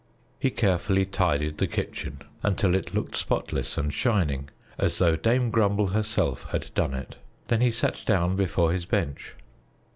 [0.39, 5.89] He carefully tidied the kitchen until it looked spotless and shining, as though Dame Grumble
[5.89, 7.17] herself had done it.
[7.49, 9.35] Then he sat down before his bench.